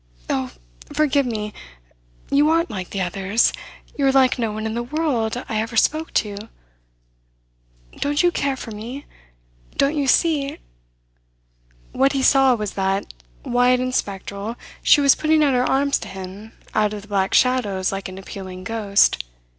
Oh, 0.31 0.49
forgive 0.91 1.27
me! 1.27 1.53
You 2.31 2.49
aren't 2.49 2.71
like 2.71 2.89
the 2.89 3.01
others; 3.03 3.53
you 3.95 4.03
are 4.07 4.11
like 4.11 4.39
no 4.39 4.51
one 4.51 4.65
in 4.65 4.73
the 4.73 4.81
world 4.81 5.37
I 5.47 5.61
ever 5.61 5.75
spoke 5.77 6.11
to. 6.15 6.37
Don't 7.99 8.23
you 8.23 8.31
care 8.31 8.55
for 8.57 8.71
me? 8.71 9.05
Don't 9.77 9.95
you 9.95 10.07
see?" 10.07 10.57
What 11.91 12.13
he 12.13 12.23
saw 12.23 12.55
was 12.55 12.71
that, 12.71 13.13
white 13.43 13.79
and 13.79 13.93
spectral, 13.93 14.55
she 14.81 15.01
was 15.01 15.13
putting 15.13 15.43
out 15.43 15.53
her 15.53 15.69
arms 15.69 15.99
to 15.99 16.07
him 16.07 16.53
out 16.73 16.93
of 16.95 17.03
the 17.03 17.07
black 17.07 17.35
shadows 17.35 17.91
like 17.91 18.09
an 18.09 18.17
appealing 18.17 18.63
ghost. 18.63 19.23